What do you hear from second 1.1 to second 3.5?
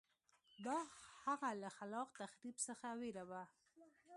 هغه له خلاق تخریب څخه وېره وه